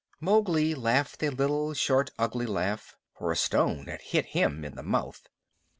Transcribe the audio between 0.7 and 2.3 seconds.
laughed a little short